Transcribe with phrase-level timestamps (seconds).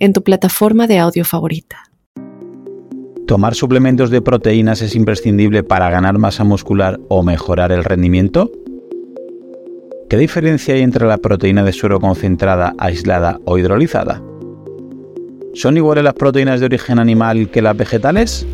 [0.00, 1.84] en tu plataforma de audio favorita.
[3.26, 8.50] ¿Tomar suplementos de proteínas es imprescindible para ganar masa muscular o mejorar el rendimiento?
[10.08, 14.20] ¿Qué diferencia hay entre la proteína de suero concentrada, aislada o hidrolizada?
[15.54, 18.46] ¿Son iguales las proteínas de origen animal que las vegetales?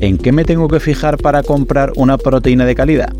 [0.00, 3.12] ¿En qué me tengo que fijar para comprar una proteína de calidad?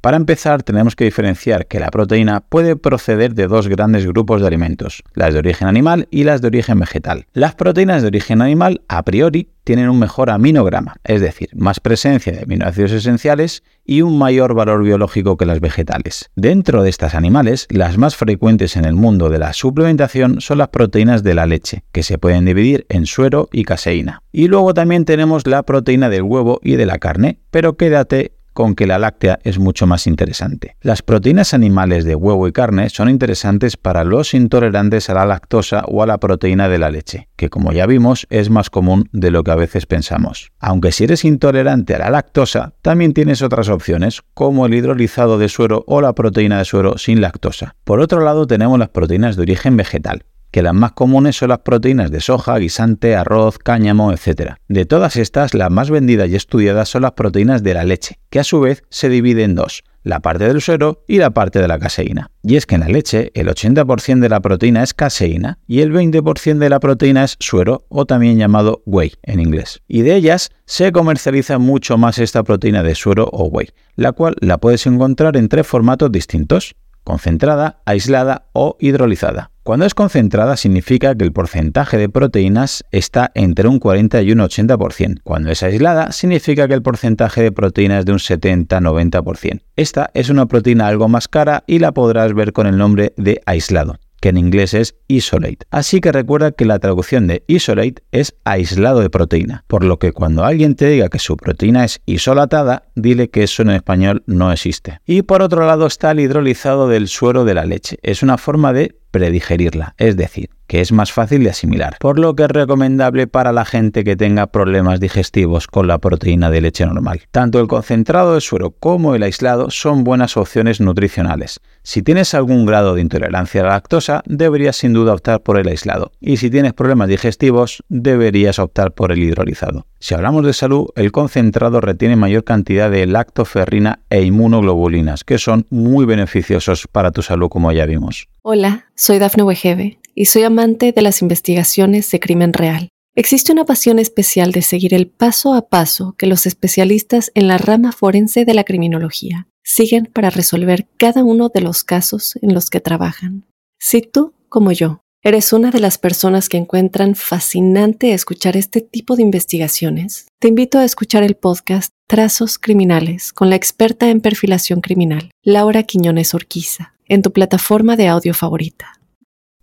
[0.00, 4.46] Para empezar, tenemos que diferenciar que la proteína puede proceder de dos grandes grupos de
[4.46, 7.26] alimentos, las de origen animal y las de origen vegetal.
[7.32, 12.32] Las proteínas de origen animal, a priori, tienen un mejor aminograma, es decir, más presencia
[12.32, 16.30] de aminoácidos esenciales y un mayor valor biológico que las vegetales.
[16.36, 20.68] Dentro de estas animales, las más frecuentes en el mundo de la suplementación son las
[20.68, 24.22] proteínas de la leche, que se pueden dividir en suero y caseína.
[24.32, 28.74] Y luego también tenemos la proteína del huevo y de la carne, pero quédate con
[28.74, 30.76] que la láctea es mucho más interesante.
[30.80, 35.84] Las proteínas animales de huevo y carne son interesantes para los intolerantes a la lactosa
[35.86, 39.30] o a la proteína de la leche, que como ya vimos es más común de
[39.30, 40.50] lo que a veces pensamos.
[40.58, 45.48] Aunque si eres intolerante a la lactosa, también tienes otras opciones, como el hidrolizado de
[45.48, 47.74] suero o la proteína de suero sin lactosa.
[47.84, 51.60] Por otro lado tenemos las proteínas de origen vegetal, que las más comunes son las
[51.60, 54.54] proteínas de soja, guisante, arroz, cáñamo, etc.
[54.68, 58.40] De todas estas, las más vendidas y estudiadas son las proteínas de la leche, que
[58.40, 61.68] a su vez se divide en dos, la parte del suero y la parte de
[61.68, 62.30] la caseína.
[62.42, 65.92] Y es que en la leche el 80% de la proteína es caseína y el
[65.92, 69.82] 20% de la proteína es suero o también llamado whey en inglés.
[69.86, 74.36] Y de ellas se comercializa mucho más esta proteína de suero o whey, la cual
[74.40, 76.74] la puedes encontrar en tres formatos distintos,
[77.08, 79.50] concentrada, aislada o hidrolizada.
[79.62, 84.40] Cuando es concentrada significa que el porcentaje de proteínas está entre un 40 y un
[84.40, 85.20] 80%.
[85.24, 89.62] Cuando es aislada significa que el porcentaje de proteínas es de un 70-90%.
[89.76, 93.40] Esta es una proteína algo más cara y la podrás ver con el nombre de
[93.46, 95.66] aislado que en inglés es isolate.
[95.70, 100.12] Así que recuerda que la traducción de isolate es aislado de proteína, por lo que
[100.12, 104.52] cuando alguien te diga que su proteína es isolatada, dile que eso en español no
[104.52, 105.00] existe.
[105.06, 107.98] Y por otro lado está el hidrolizado del suero de la leche.
[108.02, 112.36] Es una forma de predigerirla, es decir, que es más fácil de asimilar, por lo
[112.36, 116.84] que es recomendable para la gente que tenga problemas digestivos con la proteína de leche
[116.84, 117.22] normal.
[117.30, 121.60] Tanto el concentrado de suero como el aislado son buenas opciones nutricionales.
[121.82, 125.68] Si tienes algún grado de intolerancia a la lactosa, deberías sin duda optar por el
[125.68, 129.86] aislado, y si tienes problemas digestivos, deberías optar por el hidrolizado.
[130.00, 135.66] Si hablamos de salud, el concentrado retiene mayor cantidad de lactoferrina e inmunoglobulinas, que son
[135.70, 138.28] muy beneficiosos para tu salud como ya vimos.
[138.42, 142.88] Hola, soy Dafne Wegebe y soy amante de las investigaciones de crimen real.
[143.14, 147.58] Existe una pasión especial de seguir el paso a paso que los especialistas en la
[147.58, 152.70] rama forense de la criminología siguen para resolver cada uno de los casos en los
[152.70, 153.44] que trabajan.
[153.78, 159.16] Si tú, como yo, ¿Eres una de las personas que encuentran fascinante escuchar este tipo
[159.16, 160.28] de investigaciones?
[160.38, 165.82] Te invito a escuchar el podcast Trazos Criminales con la experta en perfilación criminal, Laura
[165.82, 168.92] Quiñones Orquiza, en tu plataforma de audio favorita.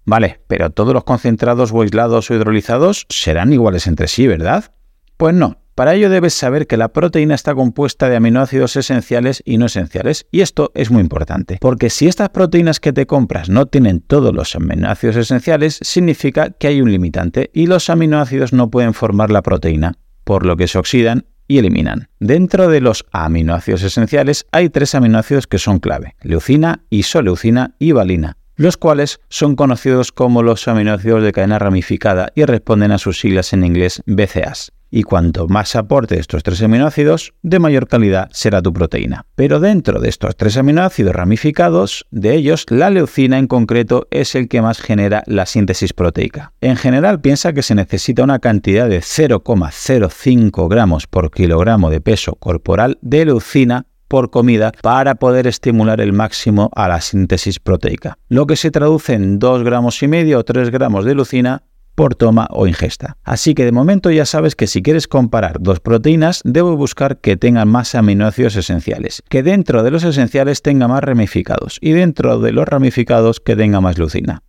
[0.04, 4.74] Vale, pero todos los concentrados o aislados o hidrolizados serán iguales entre sí, ¿verdad?
[5.16, 9.58] Pues no, para ello debes saber que la proteína está compuesta de aminoácidos esenciales y
[9.58, 13.66] no esenciales, y esto es muy importante, porque si estas proteínas que te compras no
[13.66, 18.94] tienen todos los aminoácidos esenciales, significa que hay un limitante y los aminoácidos no pueden
[18.94, 22.08] formar la proteína, por lo que se oxidan y eliminan.
[22.22, 28.38] Dentro de los aminoácidos esenciales hay tres aminoácidos que son clave, leucina, isoleucina y valina,
[28.56, 33.52] los cuales son conocidos como los aminoácidos de cadena ramificada y responden a sus siglas
[33.52, 38.74] en inglés BCAs y cuanto más aporte estos tres aminoácidos, de mayor calidad será tu
[38.74, 39.26] proteína.
[39.36, 44.48] Pero dentro de estos tres aminoácidos ramificados, de ellos la leucina en concreto es el
[44.48, 46.54] que más genera la síntesis proteica.
[46.62, 52.36] En general piensa que se necesita una cantidad de 0,05 gramos por kilogramo de peso
[52.36, 58.46] corporal de leucina por comida para poder estimular el máximo a la síntesis proteica, lo
[58.46, 61.64] que se traduce en 2 gramos y medio o 3 gramos de leucina
[61.96, 63.18] por toma o ingesta.
[63.24, 67.38] Así que de momento ya sabes que si quieres comparar dos proteínas, debo buscar que
[67.38, 72.52] tengan más aminoácidos esenciales, que dentro de los esenciales tenga más ramificados y dentro de
[72.52, 74.44] los ramificados que tenga más leucina.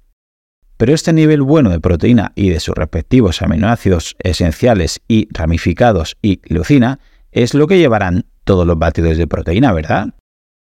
[0.77, 6.41] Pero este nivel bueno de proteína y de sus respectivos aminoácidos esenciales y ramificados y
[6.45, 6.99] leucina
[7.33, 10.09] es lo que llevarán todos los batidos de proteína, ¿verdad?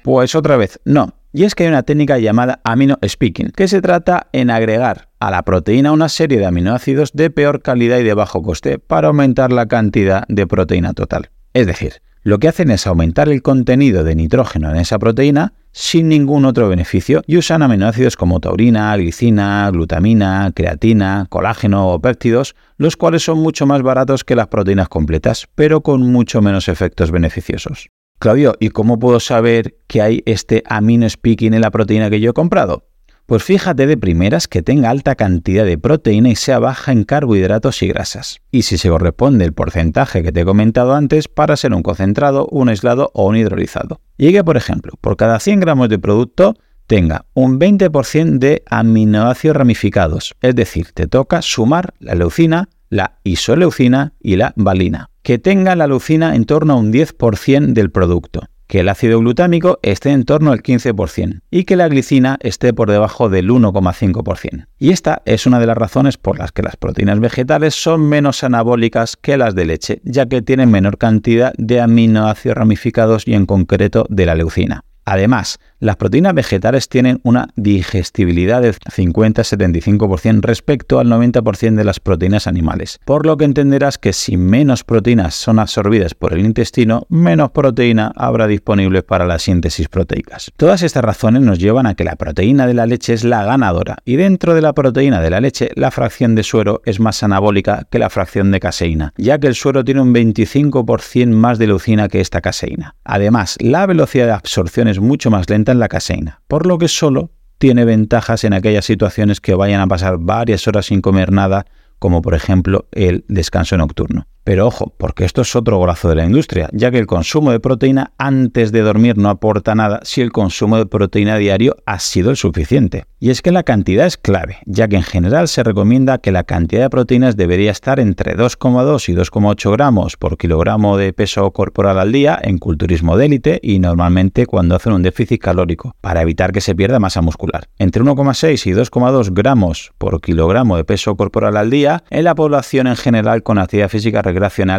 [0.02, 1.19] Pues otra vez, no.
[1.32, 5.30] Y es que hay una técnica llamada amino speaking, que se trata en agregar a
[5.30, 9.52] la proteína una serie de aminoácidos de peor calidad y de bajo coste para aumentar
[9.52, 11.30] la cantidad de proteína total.
[11.54, 16.08] Es decir, lo que hacen es aumentar el contenido de nitrógeno en esa proteína sin
[16.08, 22.96] ningún otro beneficio y usan aminoácidos como taurina, glicina, glutamina, creatina, colágeno o péptidos, los
[22.96, 27.88] cuales son mucho más baratos que las proteínas completas, pero con mucho menos efectos beneficiosos.
[28.20, 32.32] Claudio, ¿y cómo puedo saber que hay este amino speaking en la proteína que yo
[32.32, 32.84] he comprado?
[33.24, 37.82] Pues fíjate de primeras que tenga alta cantidad de proteína y sea baja en carbohidratos
[37.82, 38.42] y grasas.
[38.50, 42.46] Y si se corresponde el porcentaje que te he comentado antes para ser un concentrado,
[42.50, 44.02] un aislado o un hidrolizado.
[44.18, 46.56] Y que, por ejemplo, por cada 100 gramos de producto
[46.86, 54.12] tenga un 20% de aminoácidos ramificados, es decir, te toca sumar la leucina, la isoleucina
[54.20, 55.08] y la valina.
[55.30, 59.78] Que tenga la leucina en torno a un 10% del producto que el ácido glutámico
[59.80, 64.66] esté en torno al 15% y que la glicina esté por debajo del 1,5%.
[64.80, 68.42] Y esta es una de las razones por las que las proteínas vegetales son menos
[68.42, 73.46] anabólicas que las de leche, ya que tienen menor cantidad de aminoácidos ramificados y en
[73.46, 74.82] concreto de la leucina.
[75.04, 82.46] Además, las proteínas vegetales tienen una digestibilidad del 50-75% respecto al 90% de las proteínas
[82.46, 87.52] animales, por lo que entenderás que si menos proteínas son absorbidas por el intestino, menos
[87.52, 90.52] proteína habrá disponible para la síntesis proteicas.
[90.58, 93.96] Todas estas razones nos llevan a que la proteína de la leche es la ganadora
[94.04, 97.86] y dentro de la proteína de la leche la fracción de suero es más anabólica
[97.90, 102.08] que la fracción de caseína, ya que el suero tiene un 25% más de leucina
[102.08, 102.96] que esta caseína.
[103.02, 106.88] Además, la velocidad de absorción es mucho más lenta en la caseína, por lo que
[106.88, 111.66] solo tiene ventajas en aquellas situaciones que vayan a pasar varias horas sin comer nada,
[111.98, 114.26] como por ejemplo el descanso nocturno.
[114.50, 117.60] Pero ojo, porque esto es otro golazo de la industria, ya que el consumo de
[117.60, 122.30] proteína antes de dormir no aporta nada si el consumo de proteína diario ha sido
[122.30, 123.04] el suficiente.
[123.20, 126.42] Y es que la cantidad es clave, ya que en general se recomienda que la
[126.42, 132.00] cantidad de proteínas debería estar entre 2,2 y 2,8 gramos por kilogramo de peso corporal
[132.00, 136.50] al día en culturismo de élite y normalmente cuando hacen un déficit calórico, para evitar
[136.50, 137.68] que se pierda masa muscular.
[137.78, 142.88] Entre 1,6 y 2,2 gramos por kilogramo de peso corporal al día en la población
[142.88, 144.22] en general con actividad física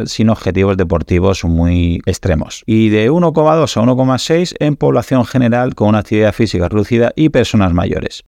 [0.08, 2.63] sin objetivos deportivos muy extremos.
[2.66, 7.74] Y de 1,2 a 1,6 en población general con una actividad física reducida y personas
[7.74, 8.24] mayores.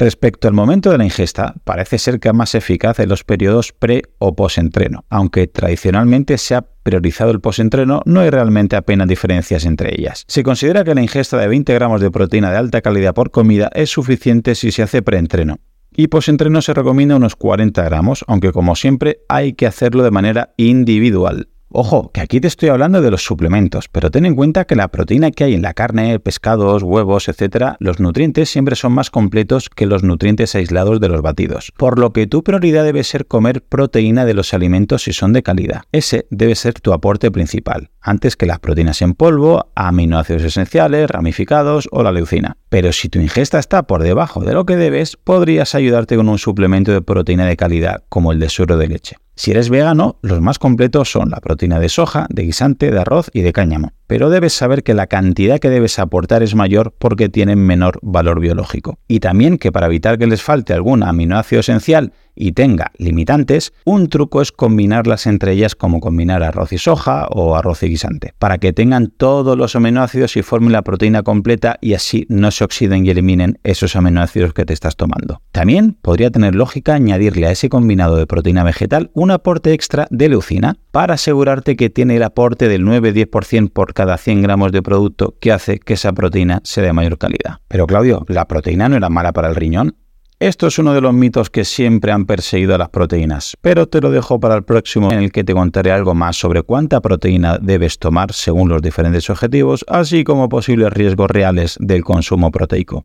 [0.00, 3.72] Respecto al momento de la ingesta, parece ser que es más eficaz en los periodos
[3.72, 5.04] pre o post-entreno.
[5.08, 10.24] Aunque tradicionalmente se ha priorizado el post-entreno, no hay realmente apenas diferencias entre ellas.
[10.28, 13.70] Se considera que la ingesta de 20 gramos de proteína de alta calidad por comida
[13.74, 15.58] es suficiente si se hace pre-entreno.
[16.00, 20.54] Y post-entreno se recomienda unos 40 gramos, aunque como siempre hay que hacerlo de manera
[20.56, 21.48] individual.
[21.70, 24.88] Ojo, que aquí te estoy hablando de los suplementos, pero ten en cuenta que la
[24.88, 29.68] proteína que hay en la carne, pescados, huevos, etc., los nutrientes siempre son más completos
[29.68, 31.72] que los nutrientes aislados de los batidos.
[31.76, 35.42] Por lo que tu prioridad debe ser comer proteína de los alimentos si son de
[35.42, 35.82] calidad.
[35.90, 41.88] Ese debe ser tu aporte principal, antes que las proteínas en polvo, aminoácidos esenciales, ramificados
[41.92, 42.56] o la leucina.
[42.68, 46.38] Pero si tu ingesta está por debajo de lo que debes, podrías ayudarte con un
[46.38, 49.16] suplemento de proteína de calidad, como el de suero de leche.
[49.38, 53.30] Si eres vegano, los más completos son la proteína de soja, de guisante, de arroz
[53.32, 53.92] y de cáñamo.
[54.08, 58.40] Pero debes saber que la cantidad que debes aportar es mayor porque tienen menor valor
[58.40, 58.98] biológico.
[59.06, 64.08] Y también que para evitar que les falte algún aminoácido esencial y tenga limitantes, un
[64.08, 68.58] truco es combinarlas entre ellas como combinar arroz y soja o arroz y guisante, para
[68.58, 73.04] que tengan todos los aminoácidos y formen la proteína completa y así no se oxiden
[73.04, 75.42] y eliminen esos aminoácidos que te estás tomando.
[75.52, 80.28] También podría tener lógica añadirle a ese combinado de proteína vegetal un aporte extra de
[80.28, 85.34] leucina para asegurarte que tiene el aporte del 9-10% por cada 100 gramos de producto
[85.40, 87.58] que hace que esa proteína sea de mayor calidad.
[87.68, 89.96] Pero Claudio, ¿la proteína no era mala para el riñón?
[90.40, 94.00] Esto es uno de los mitos que siempre han perseguido a las proteínas, pero te
[94.00, 97.58] lo dejo para el próximo en el que te contaré algo más sobre cuánta proteína
[97.58, 103.04] debes tomar según los diferentes objetivos, así como posibles riesgos reales del consumo proteico.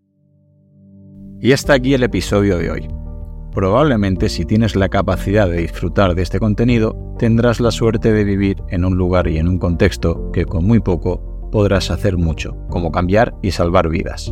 [1.42, 2.88] Y hasta aquí el episodio de hoy.
[3.52, 8.58] Probablemente si tienes la capacidad de disfrutar de este contenido, tendrás la suerte de vivir
[8.70, 12.92] en un lugar y en un contexto que con muy poco podrás hacer mucho, como
[12.92, 14.32] cambiar y salvar vidas.